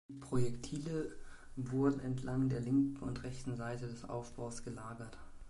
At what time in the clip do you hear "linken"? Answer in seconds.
2.61-2.95